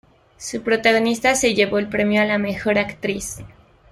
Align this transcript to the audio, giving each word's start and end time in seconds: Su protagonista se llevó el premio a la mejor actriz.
Su 0.37 0.63
protagonista 0.63 1.35
se 1.35 1.53
llevó 1.53 1.77
el 1.77 1.87
premio 1.87 2.23
a 2.23 2.25
la 2.25 2.39
mejor 2.39 2.79
actriz. 2.79 3.43